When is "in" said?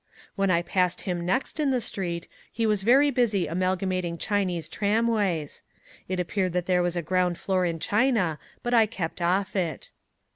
1.59-1.69, 7.65-7.77